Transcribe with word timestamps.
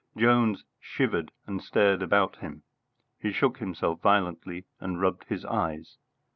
Jones 0.17 0.65
shivered 0.79 1.31
and 1.45 1.61
stared 1.61 2.01
about 2.01 2.37
him. 2.37 2.63
He 3.19 3.31
shook 3.31 3.59
himself 3.59 4.01
violently 4.01 4.65
and 4.79 4.99
rubbed 4.99 5.25
his 5.25 5.45
eyes. 5.45 5.97